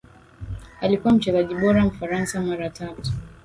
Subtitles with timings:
[0.81, 3.11] alikuwa mchezaji bora mfaransa mara tatu